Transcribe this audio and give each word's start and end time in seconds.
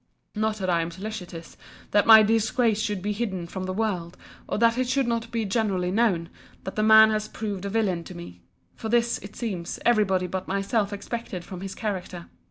—Not 0.33 0.55
that 0.57 0.67
I 0.67 0.81
am 0.81 0.89
solicitous, 0.89 1.55
that 1.91 2.07
my 2.07 2.23
disgrace 2.23 2.81
should 2.81 3.03
be 3.03 3.11
hidden 3.11 3.45
from 3.45 3.65
the 3.65 3.71
world, 3.71 4.17
or 4.49 4.57
that 4.57 4.75
it 4.79 4.89
should 4.89 5.05
not 5.05 5.29
be 5.29 5.45
generally 5.45 5.91
known, 5.91 6.29
that 6.63 6.75
the 6.75 6.81
man 6.81 7.11
has 7.11 7.27
proved 7.27 7.65
a 7.65 7.69
villain 7.69 8.03
to 8.05 8.15
me: 8.15 8.41
for 8.75 8.89
this, 8.89 9.19
it 9.19 9.35
seems, 9.35 9.77
every 9.85 10.03
body 10.03 10.25
but 10.25 10.47
myself 10.47 10.91
expected 10.91 11.45
from 11.45 11.61
his 11.61 11.75
character. 11.75 12.25